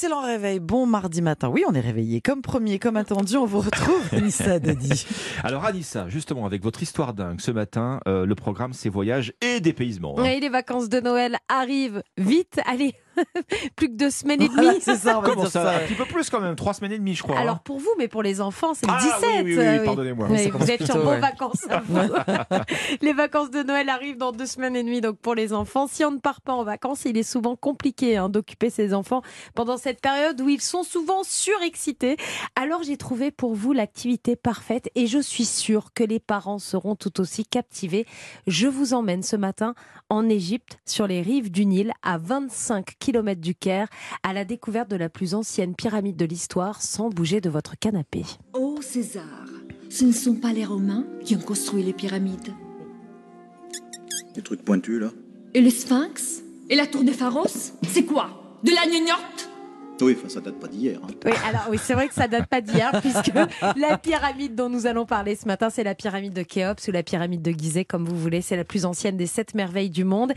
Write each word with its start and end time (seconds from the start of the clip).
Excellent 0.00 0.22
réveil, 0.22 0.60
bon 0.60 0.86
mardi 0.86 1.20
matin. 1.22 1.48
Oui, 1.48 1.64
on 1.68 1.74
est 1.74 1.80
réveillé 1.80 2.20
comme 2.20 2.40
premier, 2.40 2.78
comme 2.78 2.96
attendu. 2.96 3.36
On 3.36 3.46
vous 3.46 3.58
retrouve, 3.58 4.00
Anissa 4.12 4.60
Dadi. 4.60 5.04
Alors 5.42 5.64
Anissa, 5.64 6.08
justement, 6.08 6.46
avec 6.46 6.62
votre 6.62 6.84
histoire 6.84 7.14
dingue 7.14 7.40
ce 7.40 7.50
matin, 7.50 7.98
euh, 8.06 8.24
le 8.24 8.36
programme 8.36 8.72
c'est 8.72 8.90
voyages 8.90 9.32
et 9.40 9.58
dépaysement. 9.58 10.14
hein. 10.16 10.22
Et 10.26 10.38
les 10.38 10.50
vacances 10.50 10.88
de 10.88 11.00
Noël 11.00 11.36
arrivent 11.48 12.04
vite. 12.16 12.60
Allez, 12.66 12.94
plus 13.76 13.88
que 13.88 13.94
deux 13.96 14.10
semaines 14.10 14.42
et 14.42 14.48
demie. 14.48 14.78
c'est 14.80 14.96
ça, 14.96 15.18
on 15.18 15.22
va 15.22 15.28
Comment 15.30 15.42
dire 15.42 15.50
ça, 15.50 15.62
ça. 15.64 15.76
Un 15.76 15.86
petit 15.86 15.94
peu 15.94 16.04
plus 16.04 16.28
quand 16.30 16.40
même, 16.40 16.56
trois 16.56 16.74
semaines 16.74 16.92
et 16.92 16.98
demie 16.98 17.14
je 17.14 17.22
crois. 17.22 17.36
hein. 17.38 17.42
Alors 17.42 17.60
pour 17.60 17.78
vous, 17.78 17.90
mais 17.98 18.08
pour 18.08 18.22
les 18.22 18.40
enfants, 18.40 18.74
c'est 18.74 18.86
le 18.86 18.92
Ah, 18.94 18.98
17. 19.00 19.20
oui, 19.22 19.42
oui, 19.44 19.56
oui, 19.58 19.64
euh, 19.64 19.84
pardonnez-moi. 19.84 20.26
Oui, 20.30 20.44
Ça 20.44 20.50
vous 20.54 20.70
êtes 20.70 20.84
sur 20.84 20.98
vos 20.98 21.10
ouais. 21.10 21.20
vacances. 21.20 21.66
à 21.70 21.80
vous. 21.80 21.98
les 23.02 23.12
vacances 23.12 23.50
de 23.50 23.62
Noël 23.62 23.88
arrivent 23.88 24.16
dans 24.18 24.32
deux 24.32 24.46
semaines 24.46 24.76
et 24.76 24.82
demie, 24.82 25.00
donc 25.00 25.18
pour 25.18 25.34
les 25.34 25.52
enfants. 25.52 25.86
Si 25.86 26.04
on 26.04 26.10
ne 26.10 26.18
part 26.18 26.40
pas 26.40 26.52
en 26.52 26.64
vacances, 26.64 27.04
il 27.04 27.16
est 27.16 27.22
souvent 27.22 27.56
compliqué 27.56 28.16
hein, 28.16 28.28
d'occuper 28.28 28.70
ses 28.70 28.94
enfants 28.94 29.22
pendant 29.54 29.76
cette 29.76 30.00
période 30.00 30.40
où 30.40 30.48
ils 30.48 30.60
sont 30.60 30.82
souvent 30.82 31.22
surexcités. 31.24 32.16
Alors 32.56 32.82
j'ai 32.82 32.96
trouvé 32.96 33.30
pour 33.30 33.54
vous 33.54 33.72
l'activité 33.72 34.36
parfaite 34.36 34.90
et 34.94 35.06
je 35.06 35.18
suis 35.18 35.44
sûre 35.44 35.92
que 35.94 36.04
les 36.04 36.20
parents 36.20 36.58
seront 36.58 36.94
tout 36.96 37.20
aussi 37.20 37.44
captivés. 37.44 38.06
Je 38.46 38.66
vous 38.66 38.94
emmène 38.94 39.22
ce 39.22 39.36
matin 39.36 39.74
en 40.10 40.28
Égypte, 40.28 40.78
sur 40.86 41.06
les 41.06 41.20
rives 41.22 41.50
du 41.50 41.66
Nil, 41.66 41.92
à 42.02 42.16
25 42.18 42.86
km 42.98 43.07
du 43.12 43.54
Caire, 43.54 43.88
à 44.22 44.32
la 44.32 44.44
découverte 44.44 44.90
de 44.90 44.96
la 44.96 45.08
plus 45.08 45.34
ancienne 45.34 45.74
pyramide 45.74 46.16
de 46.16 46.24
l'histoire, 46.24 46.82
sans 46.82 47.08
bouger 47.08 47.40
de 47.40 47.48
votre 47.48 47.78
canapé. 47.78 48.22
Oh 48.52 48.78
César, 48.82 49.24
ce 49.88 50.04
ne 50.04 50.12
sont 50.12 50.34
pas 50.34 50.52
les 50.52 50.64
Romains 50.64 51.06
qui 51.24 51.34
ont 51.34 51.40
construit 51.40 51.82
les 51.82 51.94
pyramides. 51.94 52.54
Des 54.34 54.42
trucs 54.42 54.62
pointus 54.64 55.00
là 55.00 55.10
Et 55.54 55.60
le 55.60 55.70
Sphinx 55.70 56.42
Et 56.68 56.76
la 56.76 56.86
tour 56.86 57.02
des 57.02 57.12
Pharos 57.12 57.72
C'est 57.88 58.04
quoi? 58.04 58.58
De 58.62 58.70
la 58.70 58.86
gnognotte? 58.86 59.47
Oui, 60.00 60.16
enfin 60.18 60.28
ça 60.28 60.40
date 60.40 60.54
pas 60.60 60.68
d'hier. 60.68 61.00
hein. 61.02 61.08
Oui, 61.24 61.32
alors 61.46 61.62
oui, 61.70 61.78
c'est 61.82 61.94
vrai 61.94 62.08
que 62.08 62.14
ça 62.14 62.28
date 62.28 62.46
pas 62.46 62.60
d'hier, 62.60 62.92
puisque 63.00 63.32
la 63.76 63.98
pyramide 63.98 64.54
dont 64.54 64.68
nous 64.68 64.86
allons 64.86 65.06
parler 65.06 65.34
ce 65.34 65.46
matin, 65.46 65.70
c'est 65.70 65.82
la 65.84 65.94
pyramide 65.94 66.32
de 66.32 66.42
Khéops 66.42 66.86
ou 66.88 66.92
la 66.92 67.02
pyramide 67.02 67.42
de 67.42 67.50
Gizeh, 67.50 67.84
comme 67.84 68.04
vous 68.04 68.16
voulez. 68.16 68.40
C'est 68.40 68.56
la 68.56 68.64
plus 68.64 68.84
ancienne 68.84 69.16
des 69.16 69.26
sept 69.26 69.54
merveilles 69.54 69.90
du 69.90 70.04
monde. 70.04 70.32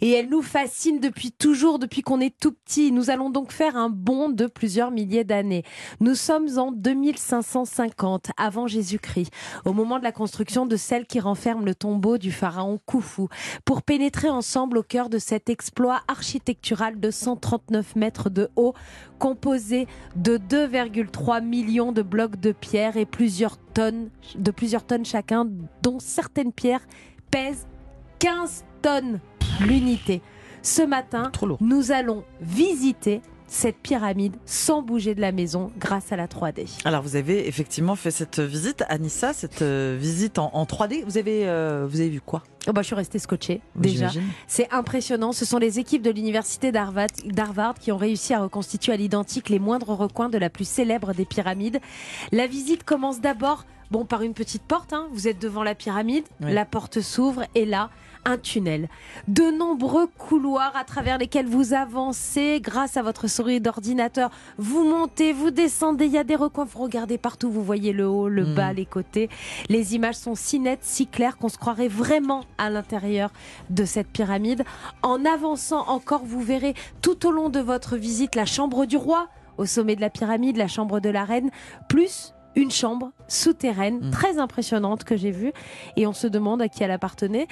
Et 0.00 0.10
elle 0.12 0.28
nous 0.28 0.42
fascine 0.42 1.00
depuis 1.00 1.32
toujours, 1.32 1.78
depuis 1.78 2.02
qu'on 2.02 2.20
est 2.20 2.34
tout 2.38 2.52
petit. 2.52 2.92
Nous 2.92 3.10
allons 3.10 3.30
donc 3.30 3.52
faire 3.52 3.76
un 3.76 3.90
bond 3.90 4.28
de 4.28 4.46
plusieurs 4.46 4.90
milliers 4.90 5.24
d'années. 5.24 5.64
Nous 6.00 6.14
sommes 6.14 6.48
en 6.58 6.70
2550 6.72 8.30
avant 8.36 8.66
Jésus-Christ, 8.66 9.32
au 9.64 9.72
moment 9.72 9.98
de 9.98 10.04
la 10.04 10.12
construction 10.12 10.66
de 10.66 10.76
celle 10.76 11.06
qui 11.06 11.20
renferme 11.20 11.64
le 11.64 11.74
tombeau 11.74 12.18
du 12.18 12.30
pharaon 12.32 12.78
Khufu, 12.86 13.22
pour 13.64 13.82
pénétrer 13.82 14.28
ensemble 14.30 14.78
au 14.78 14.82
cœur 14.82 15.08
de 15.08 15.18
cet 15.18 15.50
exploit 15.50 16.00
architectural 16.08 17.00
de 17.00 17.10
139 17.10 17.96
mètres 17.96 18.30
de 18.30 18.48
haut, 18.56 18.74
composé 19.18 19.86
de 20.16 20.38
2,3 20.38 21.44
millions 21.44 21.92
de 21.92 22.02
blocs 22.02 22.38
de 22.40 22.52
pierre 22.52 22.96
et 22.96 23.06
plusieurs 23.06 23.58
tonnes, 23.58 24.10
de 24.36 24.50
plusieurs 24.50 24.84
tonnes 24.84 25.04
chacun, 25.04 25.46
dont 25.82 25.98
certaines 25.98 26.52
pierres 26.52 26.86
pèsent 27.30 27.66
15 28.18 28.64
tonnes 28.82 29.20
l'unité. 29.60 30.22
Ce 30.62 30.82
matin, 30.82 31.30
nous 31.60 31.92
allons 31.92 32.24
visiter 32.40 33.22
cette 33.52 33.78
pyramide 33.78 34.36
sans 34.46 34.80
bouger 34.80 35.16
de 35.16 35.20
la 35.20 35.32
maison 35.32 35.72
grâce 35.76 36.12
à 36.12 36.16
la 36.16 36.28
3D. 36.28 36.68
Alors, 36.84 37.02
vous 37.02 37.16
avez 37.16 37.48
effectivement 37.48 37.96
fait 37.96 38.12
cette 38.12 38.38
visite, 38.38 38.84
Anissa, 38.88 39.32
cette 39.32 39.62
euh, 39.62 39.96
visite 40.00 40.38
en, 40.38 40.50
en 40.54 40.64
3D. 40.64 41.02
Vous 41.04 41.18
avez, 41.18 41.48
euh, 41.48 41.84
vous 41.90 41.98
avez 42.00 42.10
vu 42.10 42.20
quoi? 42.20 42.44
Oh 42.68 42.72
bah, 42.72 42.82
je 42.82 42.86
suis 42.86 42.94
restée 42.94 43.18
scotchée 43.18 43.60
déjà. 43.74 44.10
C'est 44.46 44.72
impressionnant. 44.72 45.32
Ce 45.32 45.44
sont 45.44 45.58
les 45.58 45.80
équipes 45.80 46.02
de 46.02 46.10
l'université 46.10 46.70
d'Harvard 46.70 47.08
d'Harvard 47.24 47.74
qui 47.74 47.90
ont 47.90 47.96
réussi 47.96 48.34
à 48.34 48.40
reconstituer 48.40 48.92
à 48.92 48.96
l'identique 48.96 49.48
les 49.48 49.58
moindres 49.58 49.88
recoins 49.96 50.28
de 50.28 50.38
la 50.38 50.48
plus 50.48 50.68
célèbre 50.68 51.12
des 51.12 51.24
pyramides. 51.24 51.80
La 52.30 52.46
visite 52.46 52.84
commence 52.84 53.20
d'abord 53.20 53.64
bon, 53.90 54.04
par 54.04 54.22
une 54.22 54.34
petite 54.34 54.62
porte. 54.62 54.92
hein. 54.92 55.08
Vous 55.12 55.26
êtes 55.26 55.40
devant 55.40 55.64
la 55.64 55.74
pyramide, 55.74 56.24
Oui. 56.40 56.52
la 56.52 56.64
porte 56.64 57.00
s'ouvre 57.00 57.42
et 57.56 57.64
là, 57.66 57.90
un 58.24 58.38
tunnel. 58.38 58.88
De 59.28 59.50
nombreux 59.56 60.06
couloirs 60.06 60.72
à 60.76 60.84
travers 60.84 61.18
lesquels 61.18 61.46
vous 61.46 61.74
avancez 61.74 62.60
grâce 62.62 62.96
à 62.96 63.02
votre 63.02 63.28
souris 63.28 63.60
d'ordinateur. 63.60 64.30
Vous 64.58 64.84
montez, 64.84 65.32
vous 65.32 65.50
descendez, 65.50 66.06
il 66.06 66.12
y 66.12 66.18
a 66.18 66.24
des 66.24 66.36
recoins. 66.36 66.64
Vous 66.64 66.78
regardez 66.80 67.18
partout, 67.18 67.50
vous 67.50 67.64
voyez 67.64 67.92
le 67.92 68.08
haut, 68.08 68.28
le 68.28 68.44
Mhm. 68.44 68.54
bas, 68.54 68.72
les 68.72 68.86
côtés. 68.86 69.28
Les 69.68 69.94
images 69.94 70.16
sont 70.16 70.34
si 70.34 70.58
nettes, 70.60 70.84
si 70.84 71.06
claires 71.06 71.38
qu'on 71.38 71.48
se 71.48 71.58
croirait 71.58 71.88
vraiment 71.88 72.44
à 72.58 72.70
l'intérieur 72.70 73.30
de 73.70 73.84
cette 73.84 74.08
pyramide. 74.08 74.64
En 75.02 75.24
avançant 75.24 75.88
encore, 75.88 76.22
vous 76.24 76.40
verrez 76.40 76.74
tout 77.02 77.26
au 77.26 77.30
long 77.30 77.48
de 77.48 77.60
votre 77.60 77.96
visite 77.96 78.34
la 78.34 78.46
chambre 78.46 78.86
du 78.86 78.96
roi 78.96 79.28
au 79.58 79.66
sommet 79.66 79.96
de 79.96 80.00
la 80.00 80.10
pyramide, 80.10 80.56
la 80.56 80.68
chambre 80.68 81.00
de 81.00 81.10
la 81.10 81.24
reine, 81.24 81.50
plus 81.88 82.32
une 82.56 82.70
chambre 82.70 83.12
souterraine 83.28 84.00
Mm. 84.00 84.10
très 84.10 84.38
impressionnante 84.38 85.04
que 85.04 85.16
j'ai 85.16 85.30
vue 85.30 85.52
et 85.96 86.06
on 86.06 86.12
se 86.12 86.26
demande 86.26 86.60
à 86.62 86.68
qui 86.68 86.82
elle 86.82 86.90
appartenait 86.90 87.46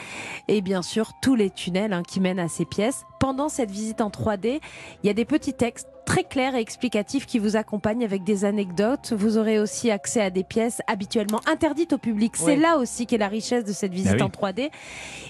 et 0.49 0.61
bien 0.61 0.83
sûr 0.83 1.13
tous 1.23 1.35
les 1.37 1.51
tunnels 1.51 1.93
hein, 1.93 2.03
qui 2.03 2.21
mènent 2.21 2.39
à 2.41 2.49
ces 2.49 2.65
pièces. 2.65 3.05
Pendant 3.21 3.49
cette 3.49 3.71
visite 3.71 4.01
en 4.01 4.11
3D, 4.11 4.61
il 5.03 5.07
y 5.07 5.11
a 5.11 5.13
des 5.15 5.25
petits 5.25 5.53
textes 5.55 5.89
très 6.05 6.25
clairs 6.25 6.55
et 6.55 6.61
explicatifs 6.61 7.27
qui 7.27 7.39
vous 7.39 7.57
accompagnent 7.57 8.05
avec 8.05 8.25
des 8.25 8.45
anecdotes. 8.45 9.13
Vous 9.13 9.37
aurez 9.37 9.59
aussi 9.61 9.91
accès 9.91 10.21
à 10.23 10.31
des 10.31 10.43
pièces 10.45 10.81
habituellement 10.87 11.41
interdites 11.47 11.93
au 11.93 11.99
public. 11.99 12.35
C'est 12.37 12.57
là 12.57 12.79
aussi 12.79 13.07
qu'est 13.07 13.19
la 13.19 13.29
richesse 13.29 13.65
de 13.65 13.73
cette 13.73 13.93
visite 13.93 14.13
Ah 14.15 14.17
oui. 14.17 14.23
en 14.23 14.29
3D. 14.31 14.71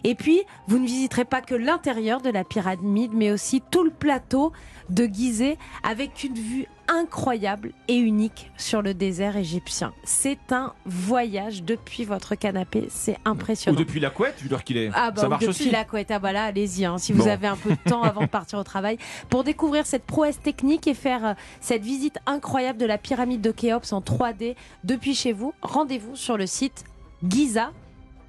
Et 0.04 0.14
puis, 0.14 0.42
vous 0.68 0.78
ne 0.78 0.86
visiterez 0.86 1.24
pas 1.24 1.40
que 1.40 1.54
l'intérieur 1.56 2.20
de 2.20 2.30
la 2.30 2.44
pyramide, 2.44 3.10
mais 3.12 3.32
aussi 3.32 3.60
tout 3.70 3.82
le 3.82 3.90
plateau 3.90 4.52
de 4.88 5.04
Gizeh 5.06 5.58
avec 5.82 6.22
une 6.22 6.34
vue 6.34 6.66
incroyable 6.88 7.72
et 7.88 7.96
unique 7.96 8.50
sur 8.56 8.82
le 8.82 8.94
désert 8.94 9.36
égyptien. 9.36 9.92
C'est 10.04 10.52
un 10.52 10.72
voyage 10.86 11.62
depuis 11.62 12.04
votre 12.04 12.34
canapé, 12.34 12.88
c'est 12.90 13.12
Ou 13.24 13.28
impressionnant. 13.30 13.78
depuis 13.78 14.00
la 14.00 14.10
couette, 14.10 14.40
vu 14.40 14.48
l'heure 14.48 14.64
qu'il 14.64 14.76
est. 14.76 14.90
Ah 14.94 15.10
bah, 15.10 15.20
ça 15.20 15.26
ou 15.26 15.30
marche 15.30 15.42
depuis 15.46 15.60
aussi. 15.62 15.70
la 15.70 15.84
couette, 15.84 16.10
ah 16.10 16.18
bah 16.18 16.32
là, 16.32 16.44
allez-y, 16.44 16.84
hein, 16.84 16.98
si 16.98 17.12
vous 17.12 17.24
Bon. 17.24 17.30
avez 17.30 17.46
un 17.46 17.56
peu 17.56 17.70
de 17.70 17.90
temps 17.90 18.02
avant 18.02 18.22
de 18.22 18.26
partir 18.26 18.58
au 18.58 18.64
travail, 18.64 18.98
pour 19.28 19.44
découvrir 19.44 19.86
cette 19.86 20.04
prouesse 20.04 20.40
technique 20.40 20.86
et 20.86 20.94
faire 20.94 21.24
euh, 21.26 21.34
cette 21.60 21.82
visite 21.82 22.18
incroyable 22.26 22.78
de 22.78 22.86
la 22.86 22.98
pyramide 22.98 23.40
de 23.40 23.50
Khéops 23.50 23.92
en 23.92 24.00
3D 24.00 24.56
depuis 24.84 25.14
chez 25.14 25.32
vous, 25.32 25.52
rendez-vous 25.62 26.16
sur 26.16 26.36
le 26.36 26.46
site 26.46 26.84
Giza, 27.28 27.72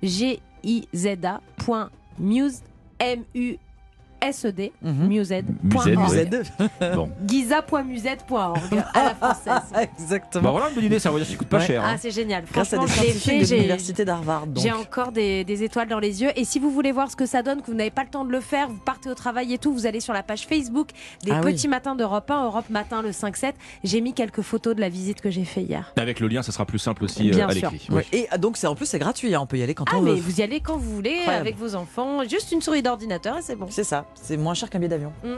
g 0.03 0.39
i 0.63 0.87
z 4.31 4.45
A, 4.45 4.51
point 4.51 4.71
muse, 4.83 5.01
m 5.03 5.11
u 5.11 5.21
s 5.21 5.29
d, 5.29 5.33
mused, 5.33 5.45
Mused, 5.63 5.69
point 5.71 5.85
oui. 5.85 5.95
org. 5.97 6.11
Z. 6.11 6.69
Bon. 6.95 7.09
giza.mused.org 7.25 8.59
à 8.93 9.03
la 9.03 9.15
française. 9.15 9.61
Exactement. 9.99 10.43
Bah 10.43 10.51
voilà 10.51 10.69
une 10.69 10.75
bonne 10.75 10.83
idée, 10.85 10.99
c'est 10.99 11.07
un 11.07 11.11
voyage 11.11 11.29
qui 11.29 11.35
coûte 11.35 11.47
pas 11.47 11.59
Ouais. 11.59 11.65
cher. 11.65 11.81
Ah, 11.85 11.91
hein. 11.91 11.95
c'est 11.99 12.11
génial. 12.11 12.43
Grâce 12.51 12.73
à 12.73 12.77
Franchement, 12.77 13.01
des 13.01 13.07
je 13.09 13.13
l'ai 13.13 13.19
scientifiques 13.19 13.31
fait. 13.31 13.39
de 13.39 13.45
j'ai- 13.45 13.55
l'université 13.57 14.05
d'Harvard. 14.05 14.45
J'ai 14.57 14.71
encore 14.71 15.11
des, 15.11 15.43
des 15.43 15.63
étoiles 15.63 15.87
dans 15.87 15.99
les 15.99 16.21
yeux. 16.21 16.31
Et 16.35 16.45
si 16.45 16.59
vous 16.59 16.71
voulez 16.71 16.91
voir 16.91 17.09
ce 17.11 17.15
que 17.15 17.25
ça 17.25 17.43
donne, 17.43 17.61
que 17.61 17.67
vous 17.67 17.73
n'avez 17.73 17.91
pas 17.91 18.03
le 18.03 18.09
temps 18.09 18.25
de 18.25 18.31
le 18.31 18.39
faire, 18.41 18.69
vous 18.69 18.77
partez 18.77 19.09
au 19.09 19.15
travail 19.15 19.53
et 19.53 19.57
tout, 19.57 19.73
vous 19.73 19.85
allez 19.85 19.99
sur 19.99 20.13
la 20.13 20.23
page 20.23 20.45
Facebook 20.47 20.89
des 21.23 21.31
Ah 21.31 21.41
oui. 21.43 21.53
petits 21.53 21.67
matins 21.67 21.95
d'Europe 21.95 22.29
1, 22.31 22.45
Europe 22.45 22.69
Matin 22.69 23.01
le 23.01 23.11
5-7. 23.11 23.53
J'ai 23.83 24.01
mis 24.01 24.13
quelques 24.13 24.41
photos 24.41 24.75
de 24.75 24.81
la 24.81 24.89
visite 24.89 25.21
que 25.21 25.29
j'ai 25.29 25.45
fait 25.45 25.61
hier. 25.63 25.93
Avec 25.97 26.19
le 26.19 26.27
lien, 26.27 26.41
ça 26.41 26.51
sera 26.51 26.65
plus 26.65 26.79
simple 26.79 27.03
aussi 27.03 27.29
euh, 27.29 27.33
Bien 27.35 27.47
à 27.49 27.53
sûr. 27.53 27.69
l'écrit. 27.71 27.93
Ouais. 27.93 28.05
Et 28.13 28.27
ah, 28.31 28.37
donc, 28.37 28.57
c'est 28.57 28.67
en 28.67 28.75
plus, 28.75 28.85
c'est 28.85 28.99
gratuit. 28.99 29.33
hein, 29.35 29.39
On 29.41 29.45
peut 29.47 29.57
y 29.57 29.63
aller 29.63 29.73
quand 29.73 29.85
Ah, 29.91 29.97
on 29.97 30.01
mais 30.01 30.11
veut. 30.11 30.19
vous 30.21 30.39
y 30.39 30.43
allez 30.43 30.59
quand 30.61 30.77
vous 30.77 30.95
voulez, 30.95 31.17
Incroyable. 31.19 31.47
avec 31.47 31.57
vos 31.57 31.75
enfants. 31.75 32.23
Juste 32.29 32.51
une 32.51 32.61
souris 32.61 32.81
d'ordinateur 32.83 33.37
et 33.37 33.41
c'est 33.41 33.55
bon. 33.55 33.67
C'est 33.69 33.83
ça, 33.83 34.05
c'est 34.15 34.37
moins 34.37 34.53
cher 34.53 34.69
qu'un 34.69 34.79
billet 34.79 34.89
d'avion. 34.89 35.13
Mm. 35.23 35.35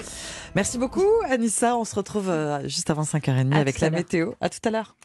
Merci 0.55 0.77
beaucoup, 0.77 1.07
Anissa. 1.29 1.77
On 1.77 1.85
se 1.85 1.95
retrouve 1.95 2.29
euh, 2.29 2.67
juste 2.67 2.89
avant 2.89 3.03
5h30 3.03 3.53
À 3.53 3.59
avec 3.59 3.79
la 3.79 3.89
météo. 3.89 4.31
À 4.41 4.49
tout 4.49 4.59
à 4.63 4.71
l'heure. 4.71 4.95